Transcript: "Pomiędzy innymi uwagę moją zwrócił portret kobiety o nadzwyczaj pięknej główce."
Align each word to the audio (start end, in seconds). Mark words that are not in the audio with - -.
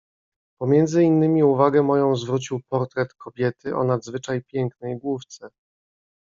"Pomiędzy 0.61 1.03
innymi 1.03 1.43
uwagę 1.43 1.83
moją 1.83 2.15
zwrócił 2.15 2.59
portret 2.69 3.13
kobiety 3.13 3.75
o 3.75 3.83
nadzwyczaj 3.83 4.43
pięknej 4.43 4.97
główce." 4.97 5.49